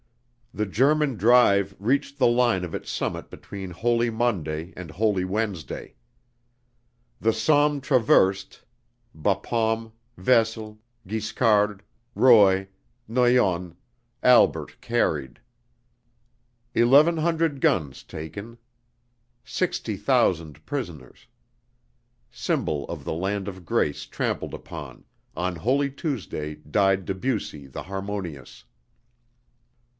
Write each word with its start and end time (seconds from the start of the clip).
The 0.53 0.65
German 0.65 1.15
drive 1.15 1.75
reached 1.79 2.17
the 2.17 2.27
line 2.27 2.65
of 2.65 2.73
its 2.75 2.89
summit 2.89 3.29
between 3.29 3.69
Holy 3.71 4.09
Monday 4.09 4.73
and 4.75 4.89
Holy 4.91 5.23
Wednesday. 5.23 5.93
The 7.21 7.31
Somme 7.31 7.79
traversed, 7.81 8.63
Bapaume, 9.13 9.93
Vesle, 10.17 10.79
Guiscard, 11.07 11.83
Roye, 12.15 12.67
Noyon, 13.07 13.75
Albert 14.23 14.81
carried. 14.81 15.39
Eleven 16.73 17.17
hundred 17.17 17.61
guns 17.61 18.03
taken. 18.03 18.57
Sixty 19.45 19.95
thousand 19.95 20.65
prisoners.... 20.65 21.27
Symbol 22.29 22.85
of 22.89 23.05
the 23.05 23.13
land 23.13 23.47
of 23.47 23.63
grace 23.65 24.05
trampled 24.07 24.55
upon, 24.55 25.05
on 25.37 25.57
Holy 25.57 25.91
Tuesday 25.91 26.55
died 26.55 27.05
Debussy 27.05 27.67
the 27.67 27.83
harmonious. 27.83 28.65